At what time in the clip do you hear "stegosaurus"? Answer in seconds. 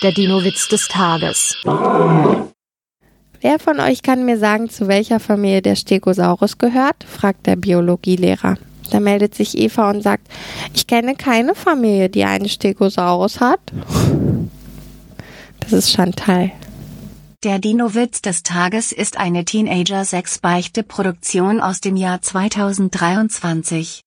5.74-6.58, 12.48-13.40